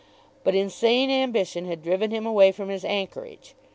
But 0.43 0.55
insane 0.55 1.11
ambition 1.11 1.65
had 1.65 1.83
driven 1.83 2.09
him 2.09 2.25
away 2.25 2.51
from 2.51 2.69
his 2.69 2.83
anchorage. 2.83 3.53